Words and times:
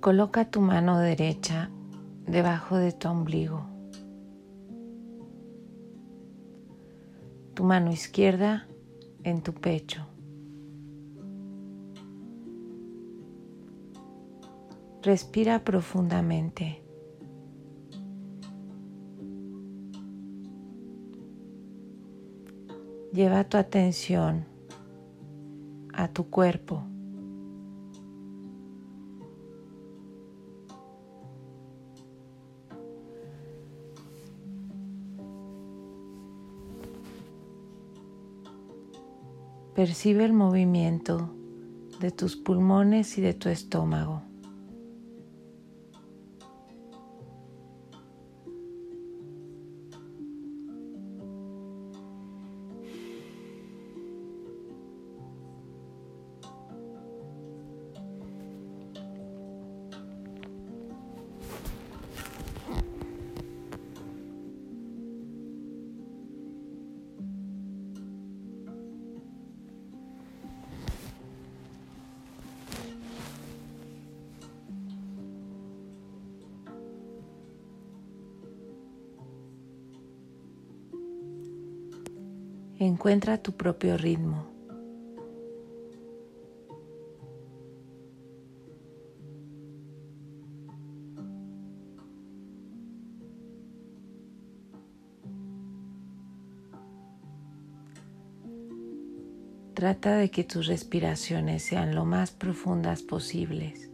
Coloca 0.00 0.44
tu 0.44 0.60
mano 0.60 1.00
derecha 1.00 1.70
debajo 2.24 2.76
de 2.76 2.92
tu 2.92 3.08
ombligo, 3.08 3.66
tu 7.54 7.64
mano 7.64 7.90
izquierda 7.90 8.68
en 9.24 9.42
tu 9.42 9.54
pecho. 9.54 10.06
Respira 15.02 15.64
profundamente. 15.64 16.80
Lleva 23.12 23.42
tu 23.42 23.56
atención 23.56 24.44
a 25.92 26.06
tu 26.06 26.30
cuerpo. 26.30 26.84
Percibe 39.78 40.24
el 40.24 40.32
movimiento 40.32 41.32
de 42.00 42.10
tus 42.10 42.34
pulmones 42.34 43.16
y 43.16 43.20
de 43.20 43.32
tu 43.32 43.48
estómago. 43.48 44.27
Encuentra 82.80 83.42
tu 83.42 83.56
propio 83.56 83.96
ritmo. 83.96 84.46
Trata 99.74 100.16
de 100.16 100.30
que 100.30 100.44
tus 100.44 100.68
respiraciones 100.68 101.64
sean 101.64 101.96
lo 101.96 102.04
más 102.04 102.30
profundas 102.30 103.02
posibles. 103.02 103.87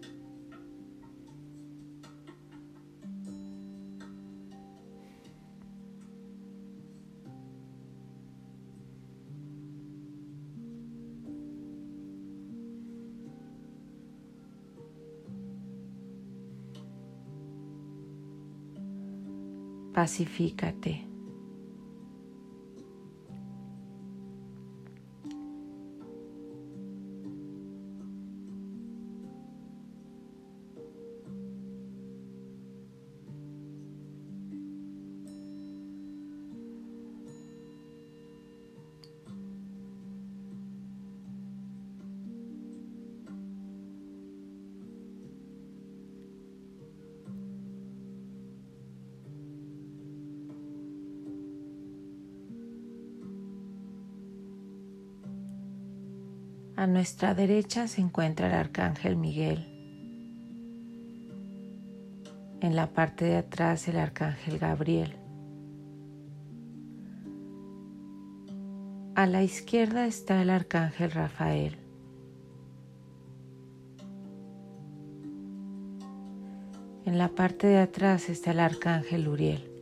Pacifícate. 19.95 21.14
A 56.85 56.87
nuestra 56.87 57.33
derecha 57.33 57.89
se 57.89 58.03
encuentra 58.03 58.47
el 58.47 58.53
arcángel 58.53 59.17
Miguel. 59.17 59.65
En 62.61 62.77
la 62.77 62.89
parte 62.89 63.25
de 63.25 63.39
atrás 63.39 63.89
el 63.89 63.97
arcángel 63.97 64.59
Gabriel. 64.59 65.17
A 69.15 69.25
la 69.25 69.43
izquierda 69.43 70.07
está 70.07 70.43
el 70.43 70.51
arcángel 70.51 71.11
Rafael. 71.11 71.79
En 77.07 77.17
la 77.17 77.31
parte 77.31 77.67
de 77.67 77.79
atrás 77.79 78.29
está 78.29 78.51
el 78.51 78.61
arcángel 78.61 79.27
Uriel. 79.27 79.74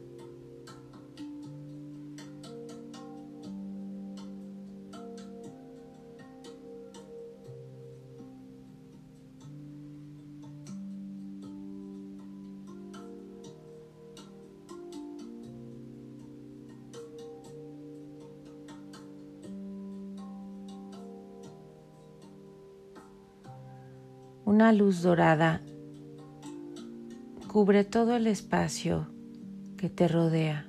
Una 24.45 24.73
luz 24.73 25.03
dorada 25.03 25.61
cubre 27.47 27.85
todo 27.85 28.17
el 28.17 28.27
espacio 28.27 29.07
que 29.77 29.89
te 29.89 30.09
rodea. 30.09 30.67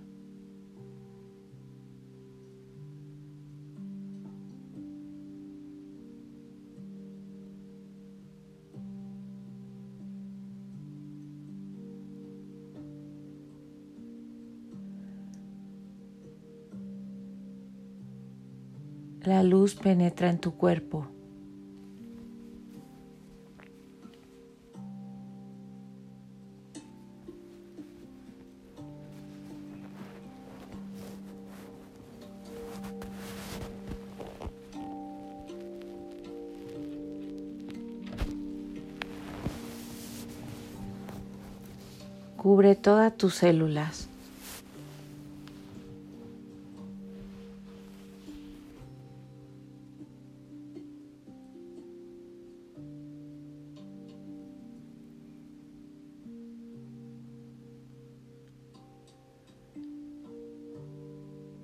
La 19.24 19.42
luz 19.42 19.76
penetra 19.76 20.30
en 20.30 20.38
tu 20.38 20.58
cuerpo. 20.58 21.08
cubre 42.44 42.76
todas 42.76 43.16
tus 43.16 43.36
células. 43.36 44.10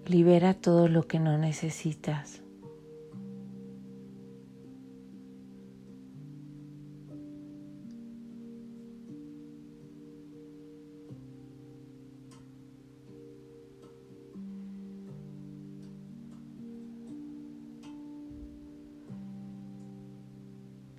Libera 0.06 0.54
todo 0.54 0.88
lo 0.88 1.08
que 1.08 1.20
no 1.20 1.38
necesitas. 1.38 2.42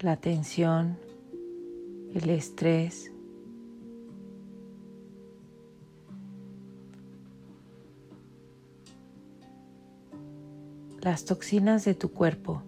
La 0.02 0.16
tensión, 0.16 0.98
el 2.14 2.30
estrés, 2.30 3.12
las 11.02 11.24
toxinas 11.24 11.84
de 11.84 11.94
tu 11.94 12.12
cuerpo. 12.12 12.62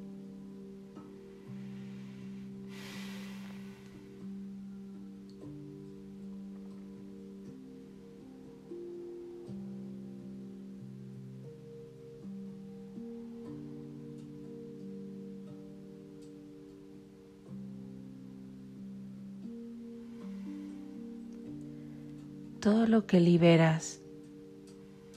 Todo 22.63 22.87
lo 22.87 23.09
que 23.09 23.19
liberas 23.19 24.01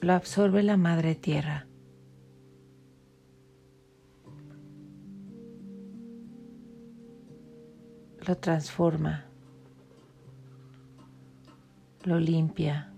lo 0.02 0.14
absorbe 0.14 0.64
la 0.64 0.78
madre 0.78 1.14
tierra. 1.14 1.68
Lo 8.26 8.36
transforma, 8.38 9.26
lo 12.04 12.20
limpia. 12.20 12.92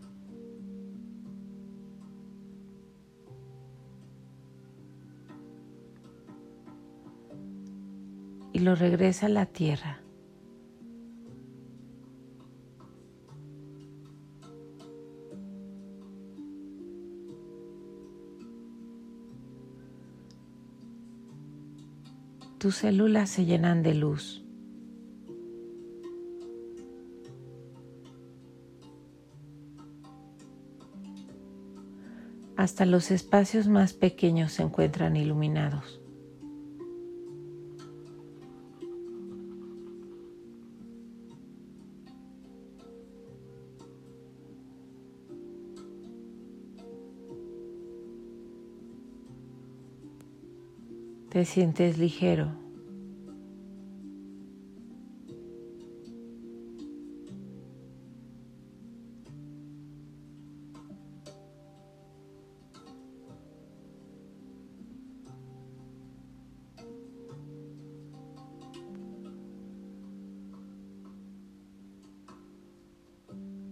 Y 8.53 8.59
lo 8.59 8.75
regresa 8.75 9.25
a 9.25 9.29
la 9.29 9.45
tierra. 9.45 10.06
Tus 22.57 22.75
células 22.77 23.29
se 23.29 23.45
llenan 23.45 23.83
de 23.83 23.93
luz. 23.93 24.43
Hasta 32.55 32.87
los 32.87 33.11
espacios 33.11 33.67
más 33.67 33.93
pequeños 33.93 34.53
se 34.53 34.63
encuentran 34.63 35.15
iluminados. 35.15 36.01
Te 51.37 51.45
sientes 51.45 51.99
ligero. 51.99 52.47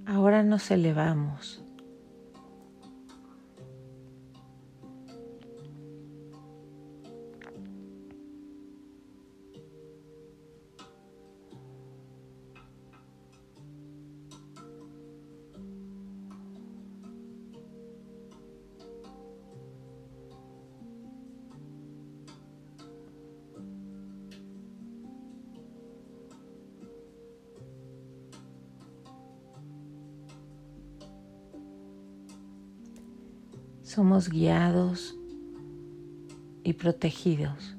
Ahora 0.05 0.43
nos 0.43 0.69
elevamos. 0.69 1.64
Somos 33.95 34.27
guiados 34.27 35.15
y 36.65 36.73
protegidos. 36.73 37.74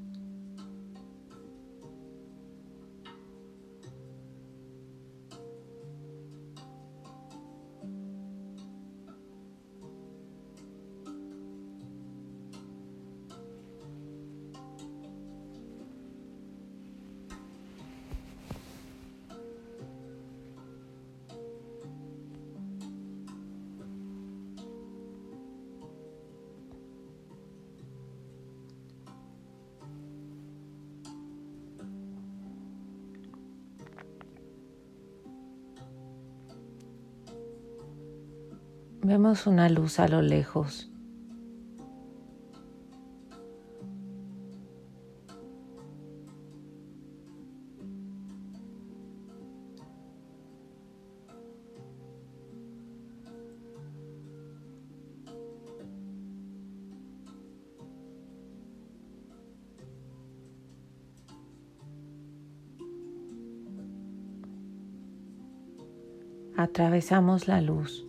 Vemos 39.08 39.46
una 39.46 39.68
luz 39.68 40.00
a 40.00 40.08
lo 40.08 40.20
lejos. 40.20 40.90
Atravesamos 66.56 67.46
la 67.46 67.60
luz. 67.60 68.04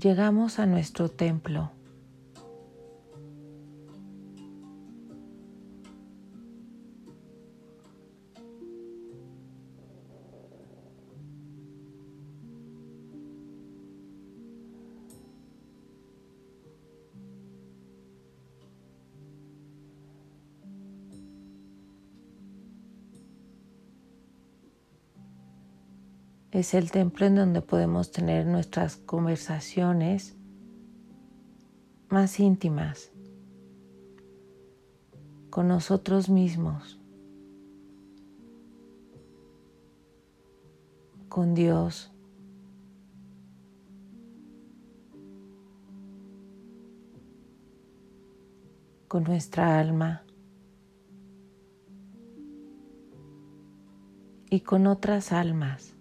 Llegamos 0.00 0.58
a 0.58 0.66
nuestro 0.66 1.10
templo. 1.10 1.70
Es 26.52 26.74
el 26.74 26.90
templo 26.90 27.26
en 27.26 27.36
donde 27.36 27.62
podemos 27.62 28.10
tener 28.10 28.46
nuestras 28.46 28.96
conversaciones 28.96 30.36
más 32.08 32.40
íntimas. 32.40 33.12
con 35.50 35.66
nosotros 35.66 36.28
mismos, 36.30 36.98
con 41.28 41.54
Dios. 41.54 42.12
con 49.08 49.24
nuestra 49.24 49.80
alma 49.80 50.22
y 54.50 54.60
con 54.60 54.86
otras 54.86 55.32
almas. 55.32 55.99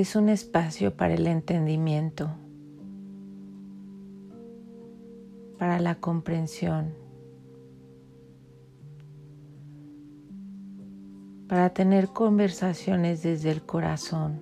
Es 0.00 0.14
un 0.14 0.28
espacio 0.28 0.96
para 0.96 1.14
el 1.14 1.26
entendimiento, 1.26 2.30
para 5.58 5.80
la 5.80 5.96
comprensión, 5.96 6.94
para 11.48 11.70
tener 11.70 12.08
conversaciones 12.08 13.24
desde 13.24 13.50
el 13.50 13.62
corazón. 13.62 14.40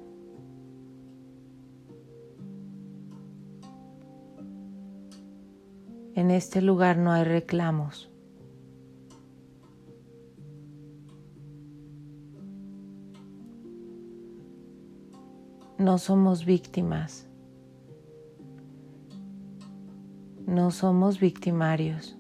En 6.15 6.31
este 6.31 6.61
lugar 6.61 6.99
no 6.99 7.13
hay 7.13 7.25
reclamos. 7.25 8.11
No 15.79 15.99
somos 15.99 16.45
víctimas. 16.45 17.29
No 20.47 20.71
somos 20.71 21.21
victimarios. 21.21 22.17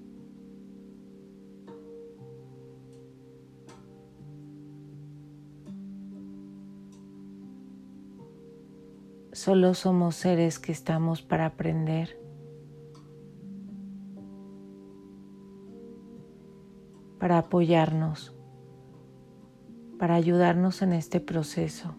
Solo 9.32 9.75
somos 9.75 10.16
seres 10.16 10.58
que 10.58 10.72
estamos 10.72 11.22
para 11.22 11.46
aprender. 11.46 12.26
para 17.18 17.38
apoyarnos, 17.38 18.32
para 19.98 20.14
ayudarnos 20.14 20.82
en 20.82 20.92
este 20.92 21.18
proceso. 21.18 21.96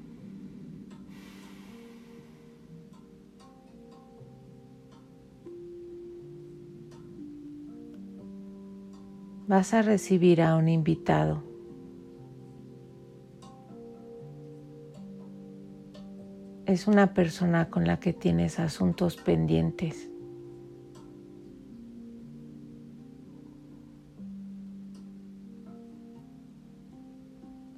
Vas 9.47 9.73
a 9.73 9.81
recibir 9.81 10.41
a 10.41 10.57
un 10.57 10.67
invitado. 10.67 11.41
Es 16.65 16.85
una 16.85 17.13
persona 17.13 17.69
con 17.69 17.87
la 17.87 17.99
que 17.99 18.13
tienes 18.13 18.59
asuntos 18.59 19.15
pendientes. 19.15 20.11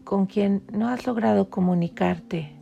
con 0.10 0.26
quien 0.26 0.64
no 0.74 0.88
has 0.88 1.06
logrado 1.06 1.52
comunicarte 1.52 2.59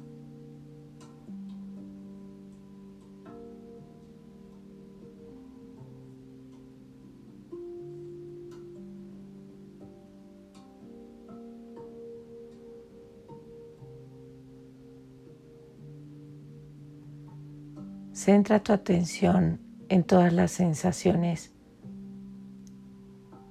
Centra 18.27 18.61
tu 18.61 18.73
atención 18.73 19.61
en 19.87 20.03
todas 20.03 20.33
las 20.33 20.51
sensaciones 20.51 21.53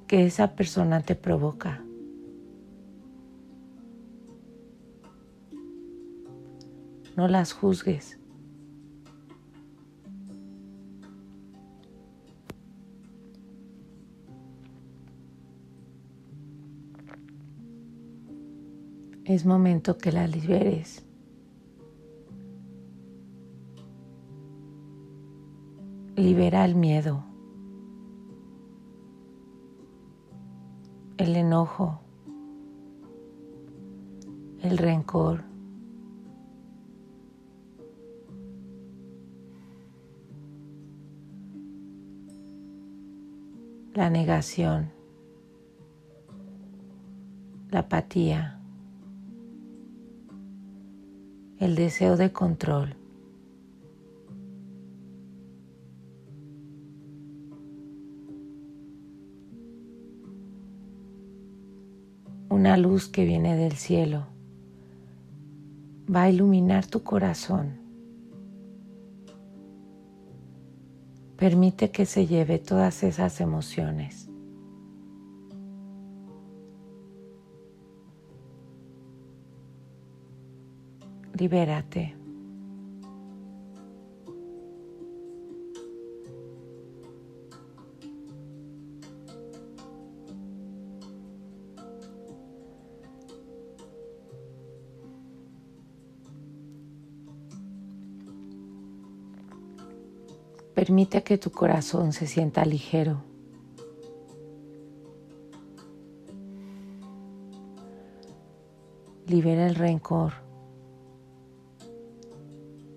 que 0.06 0.26
esa 0.26 0.54
persona 0.54 1.00
te 1.00 1.14
provoca. 1.14 1.82
No 7.16 7.26
las 7.26 7.54
juzgues. 7.54 8.18
Es 19.24 19.46
momento 19.46 19.96
que 19.96 20.12
la 20.12 20.26
liberes. 20.26 21.05
Libera 26.46 26.64
el 26.64 26.76
miedo, 26.76 27.24
el 31.16 31.34
enojo, 31.34 32.00
el 34.62 34.78
rencor. 34.78 35.42
la 43.94 44.10
negación, 44.10 44.92
la 47.70 47.78
apatía, 47.80 48.60
el 51.58 51.74
deseo 51.76 52.18
de 52.18 52.30
control. 52.30 53.05
Una 62.56 62.78
luz 62.78 63.06
que 63.06 63.26
viene 63.26 63.54
del 63.54 63.72
cielo 63.72 64.28
va 66.12 66.22
a 66.22 66.30
iluminar 66.30 66.86
tu 66.86 67.02
corazón. 67.02 67.78
Permite 71.36 71.90
que 71.90 72.06
se 72.06 72.26
lleve 72.26 72.58
todas 72.58 73.02
esas 73.02 73.42
emociones. 73.42 74.30
Libérate. 81.38 82.16
Permite 100.86 101.24
que 101.24 101.36
tu 101.36 101.50
corazón 101.50 102.12
se 102.12 102.28
sienta 102.28 102.64
ligero. 102.64 103.24
Libera 109.26 109.66
el 109.66 109.74
rencor, 109.74 110.34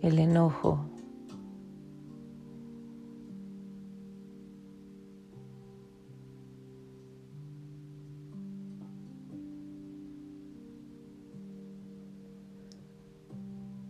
el 0.03 0.19
enojo. 0.19 0.86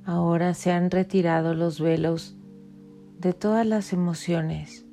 ahora 0.05 0.53
se 0.53 0.71
han 0.71 0.89
retirado 0.89 1.53
los 1.53 1.79
velos 1.79 2.38
de 3.19 3.33
todas 3.33 3.65
las 3.65 3.91
emociones. 3.91 4.85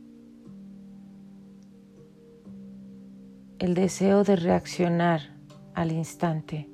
El 3.61 3.75
deseo 3.75 4.25
de 4.25 4.35
reaccionar 4.35 5.21
al 5.75 5.92
instante. 5.92 6.68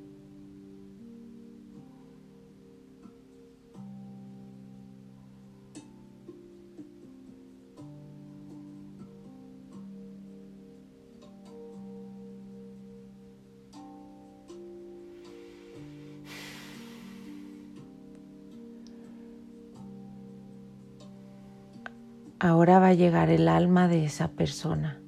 Ahora 22.43 22.77
va 22.77 22.89
a 22.89 22.93
llegar 22.93 23.29
el 23.29 23.47
alma 23.47 23.87
de 23.87 24.03
esa 24.03 24.27
persona. 24.27 24.99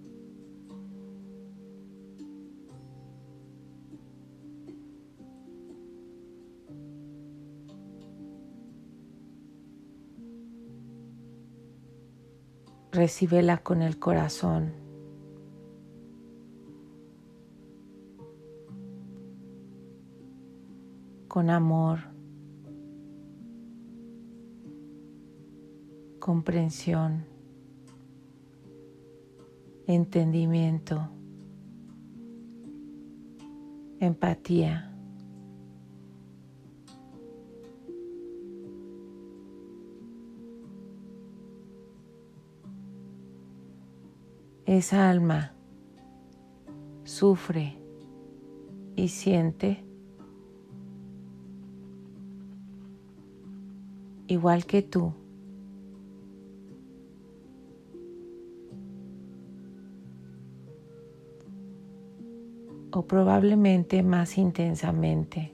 Recíbela 12.93 13.57
con 13.57 13.81
el 13.81 13.99
corazón. 13.99 14.71
Con 21.27 21.49
amor. 21.49 22.14
Comprensión, 26.25 27.23
entendimiento, 29.85 31.07
empatía. 33.99 34.91
Esa 44.65 45.07
alma 45.11 45.53
sufre 47.03 47.77
y 48.95 49.09
siente 49.09 49.85
igual 54.25 54.65
que 54.65 54.81
tú. 54.81 55.24
O 62.95 63.05
probablemente 63.05 64.01
más 64.03 64.37
intensamente. 64.37 65.53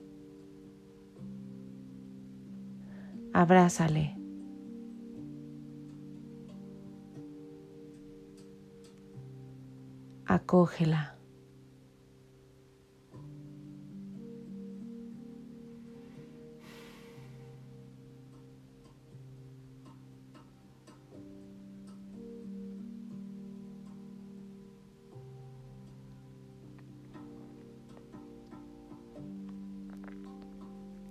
Abrázale. 3.32 4.16
Acógela. 10.24 11.11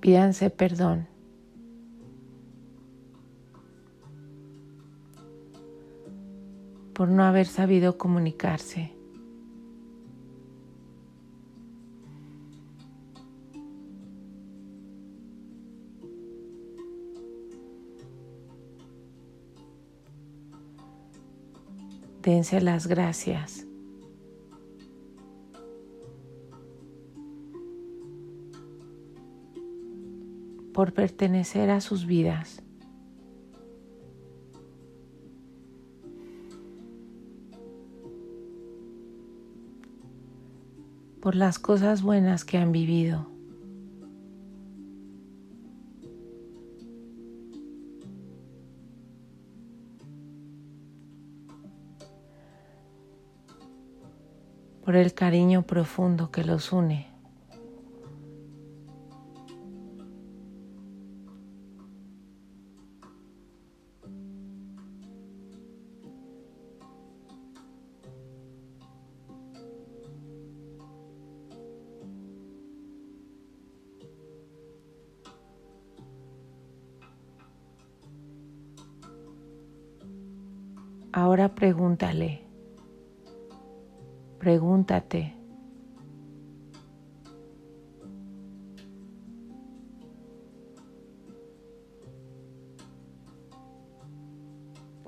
Pídanse 0.02 0.50
perdón. 0.50 1.08
por 7.02 7.10
no 7.10 7.24
haber 7.24 7.48
sabido 7.48 7.98
comunicarse. 7.98 8.92
Dense 22.22 22.62
las 22.62 22.86
gracias. 22.86 23.66
Por 30.74 30.94
pertenecer 30.94 31.70
a 31.70 31.82
sus 31.82 32.06
vidas. 32.06 32.64
por 41.22 41.36
las 41.36 41.60
cosas 41.60 42.02
buenas 42.02 42.44
que 42.44 42.58
han 42.58 42.72
vivido. 42.72 43.28
por 54.84 54.96
el 54.96 55.14
cariño 55.14 55.62
profundo 55.62 56.32
que 56.32 56.44
los 56.44 56.74
une. 56.74 57.11
Pregúntale, 81.62 82.42
pregúntate. 84.40 85.36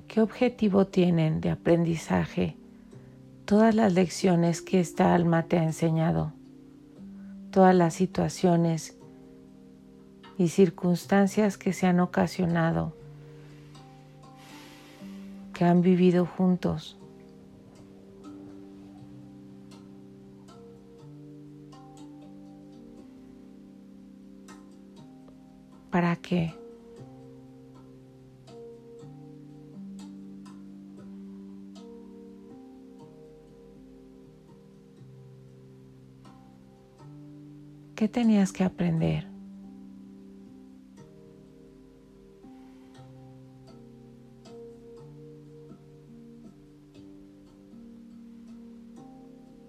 ¿Qué 0.06 0.20
objetivo 0.20 0.86
tienen 0.86 1.40
de 1.40 1.50
aprendizaje 1.50 2.56
todas 3.46 3.74
las 3.74 3.92
lecciones 3.92 4.62
que 4.62 4.78
esta 4.78 5.12
alma 5.12 5.48
te 5.48 5.58
ha 5.58 5.64
enseñado? 5.64 6.34
Todas 7.50 7.74
las 7.74 7.94
situaciones 7.94 8.96
y 10.38 10.46
circunstancias 10.50 11.58
que 11.58 11.72
se 11.72 11.88
han 11.88 11.98
ocasionado 11.98 12.94
que 15.54 15.64
han 15.64 15.80
vivido 15.80 16.26
juntos. 16.26 16.98
¿Para 25.90 26.16
qué? 26.16 26.52
¿Qué 37.94 38.08
tenías 38.08 38.52
que 38.52 38.64
aprender? 38.64 39.33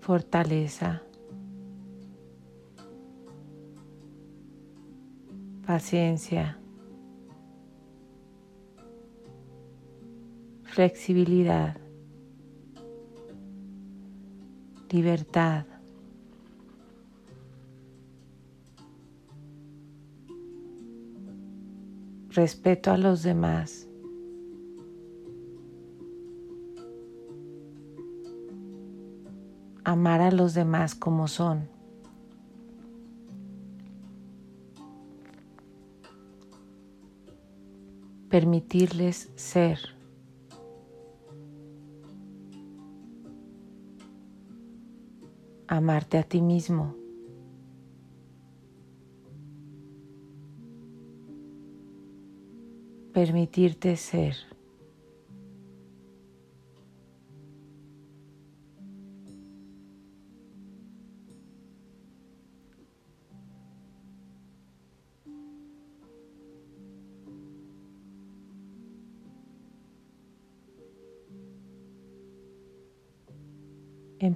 Fortaleza, 0.06 1.02
paciencia, 5.66 6.60
flexibilidad, 10.64 11.76
libertad. 14.92 15.66
respeto 22.30 22.92
a 22.92 22.98
los 22.98 23.24
demás, 23.24 23.88
amar 29.86 30.20
a 30.22 30.32
los 30.32 30.56
demás 30.56 30.96
como 30.96 31.28
son. 31.28 31.70
Permitirles 38.30 39.32
ser. 39.36 39.80
Amarte 45.68 46.18
a 46.18 46.24
ti 46.24 46.42
mismo. 46.42 46.96
Permitirte 53.14 53.96
ser. 53.96 54.55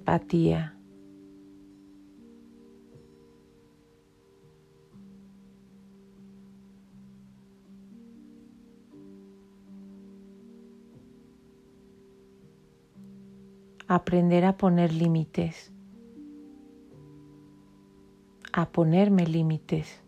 Empatía. 0.10 0.76
Aprender 13.88 14.46
a 14.46 14.56
poner 14.56 14.94
límites, 14.94 15.72
a 18.54 18.66
ponerme 18.70 19.26
límites. 19.26 20.04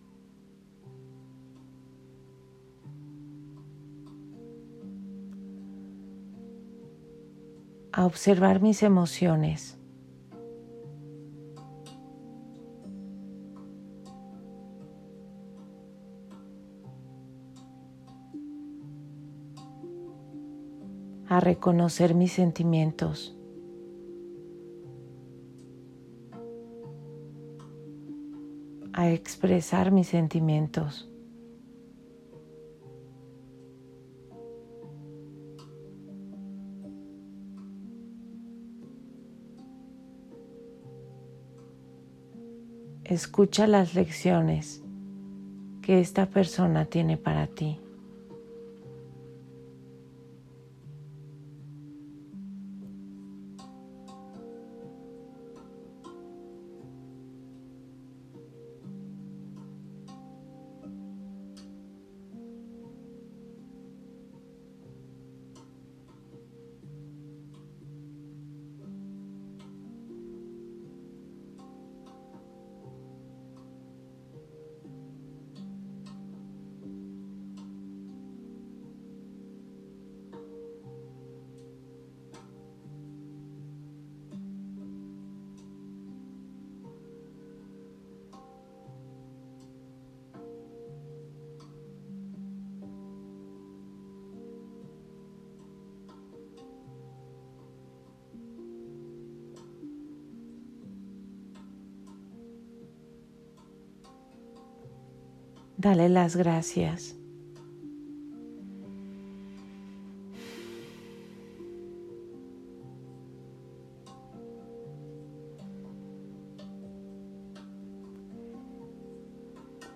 a 7.93 8.05
observar 8.05 8.61
mis 8.61 8.83
emociones. 8.83 9.80
Reconocer 21.41 22.15
mis 22.15 22.31
sentimientos. 22.31 23.35
a 28.93 29.09
expresar 29.09 29.91
mis 29.91 30.07
sentimientos. 30.07 31.09
Escucha 43.11 43.67
las 43.67 43.93
lecciones 43.93 44.81
que 45.81 45.99
esta 45.99 46.27
persona 46.27 46.85
tiene 46.85 47.17
para 47.17 47.47
ti. 47.47 47.80
Dale 105.81 106.09
las 106.09 106.35
gracias. 106.35 107.15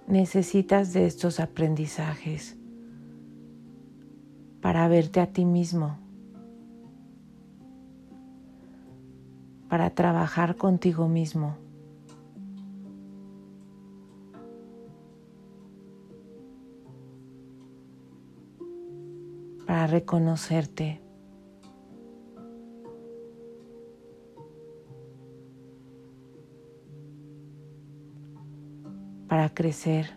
Necesitas 0.07 0.91
de 0.91 1.05
estos 1.05 1.39
aprendizajes 1.39 2.57
para 4.61 4.87
verte 4.87 5.19
a 5.19 5.27
ti 5.27 5.45
mismo, 5.45 5.99
para 9.69 9.91
trabajar 9.91 10.55
contigo 10.55 11.07
mismo. 11.07 11.64
Para 19.65 19.87
reconocerte. 19.87 21.01
para 29.27 29.49
crecer. 29.49 30.09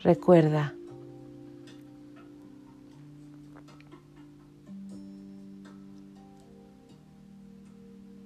Recuerda, 0.00 0.77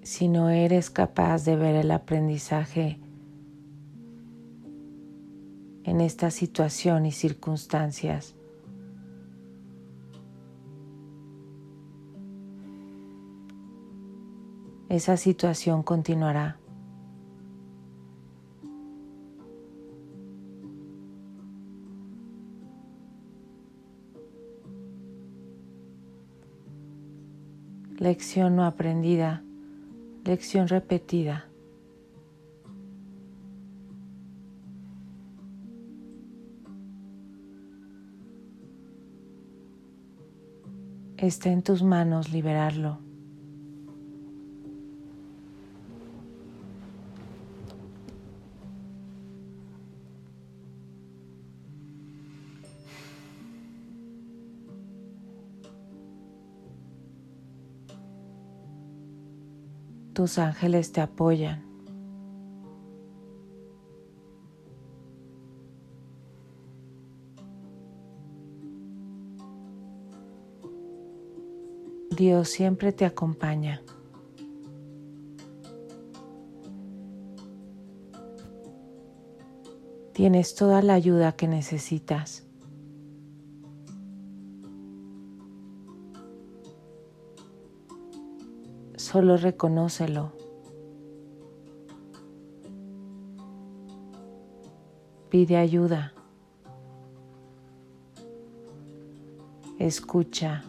si 0.02 0.28
no 0.28 0.50
eres 0.50 0.90
capaz 0.90 1.44
de 1.44 1.56
ver 1.56 1.76
el 1.76 1.90
aprendizaje 1.90 2.98
en 5.84 6.00
esta 6.00 6.30
situación 6.30 7.06
y 7.06 7.12
circunstancias. 7.12 8.34
Esa 14.88 15.16
situación 15.16 15.82
continuará. 15.82 16.58
Lección 27.98 28.56
no 28.56 28.64
aprendida 28.64 29.44
Lección 30.24 30.68
repetida. 30.68 31.48
Está 41.16 41.50
en 41.50 41.62
tus 41.62 41.82
manos 41.82 42.32
liberarlo. 42.32 43.11
Tus 60.12 60.38
ángeles 60.38 60.92
te 60.92 61.00
apoyan. 61.00 61.72
Dios 72.16 72.50
siempre 72.50 72.92
te 72.92 73.06
acompaña. 73.06 73.82
Tienes 80.12 80.54
toda 80.54 80.82
la 80.82 80.92
ayuda 80.92 81.32
que 81.32 81.48
necesitas. 81.48 82.46
Solo 89.12 89.36
reconócelo. 89.36 90.32
Pide 95.28 95.58
ayuda. 95.58 96.14
Escucha. 99.78 100.64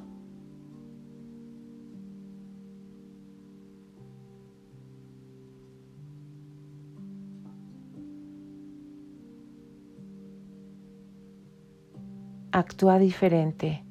actúa 12.51 12.99
diferente. 12.99 13.83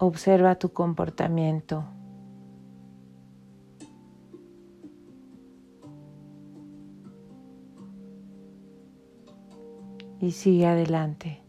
Observa 0.00 0.54
tu 0.54 0.72
comportamiento. 0.72 1.84
Y 10.20 10.30
sigue 10.30 10.66
adelante. 10.66 11.47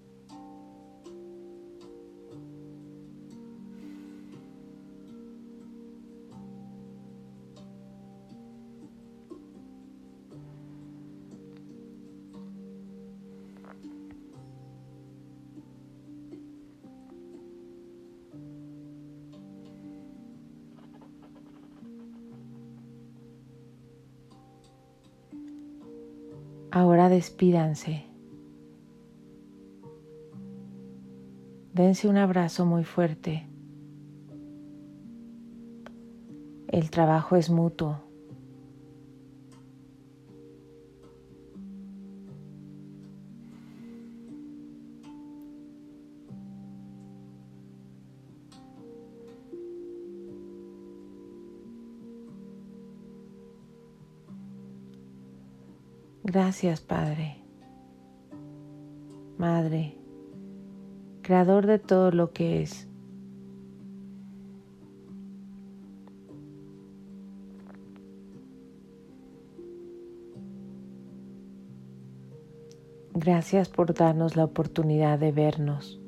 Despídanse. 27.20 28.06
Dense 31.74 32.08
un 32.08 32.16
abrazo 32.16 32.66
muy 32.66 32.86
fuerte. 32.86 33.46
El 36.70 36.90
trabajo 36.90 37.36
es 37.36 37.50
mutuo. 37.50 38.09
Gracias, 56.32 56.80
Padre, 56.80 57.38
Madre, 59.40 59.98
Creador 61.24 61.66
de 61.66 61.80
todo 61.80 62.12
lo 62.12 62.34
que 62.34 62.62
es. 62.62 62.88
Gracias 73.16 73.68
por 73.68 73.96
darnos 73.96 74.36
la 74.36 74.44
oportunidad 74.44 75.18
de 75.18 75.32
vernos. 75.32 76.00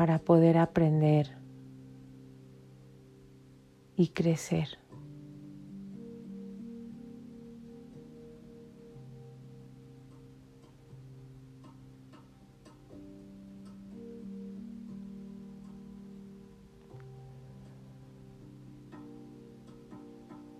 Para 0.00 0.18
poder 0.18 0.56
aprender 0.56 1.36
y 3.96 4.08
crecer. 4.08 4.78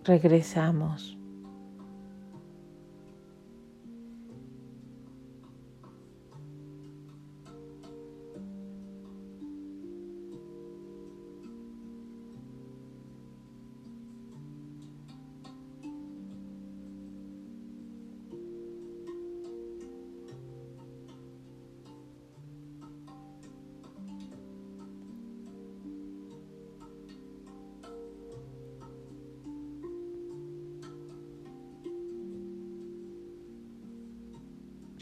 Regresamos. 0.05 1.20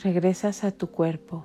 Regresas 0.09 0.65
a 0.65 0.71
tu 0.71 0.87
cuerpo. 0.87 1.45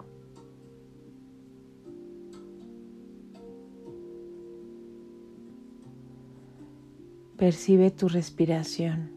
Percibe 7.35 7.91
tu 7.91 8.07
respiración. 8.07 9.11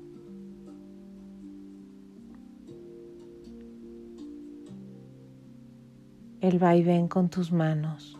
El 6.40 6.59
vaivén 6.59 7.06
con 7.06 7.30
tus 7.30 7.52
manos. 7.52 8.15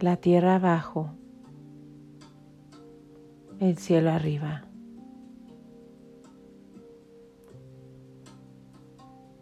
La 0.00 0.16
tierra 0.16 0.54
abajo, 0.56 1.10
el 3.58 3.76
cielo 3.78 4.10
arriba. 4.10 4.62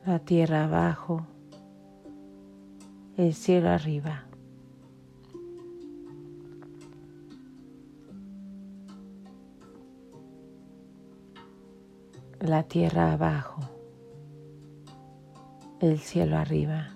La 0.06 0.20
tierra 0.20 0.64
abajo, 0.64 1.26
el 3.18 3.34
cielo 3.34 3.68
arriba. 3.68 4.24
La 12.40 12.62
tierra 12.62 13.12
abajo, 13.12 13.60
el 15.80 15.98
cielo 15.98 16.38
arriba. 16.38 16.95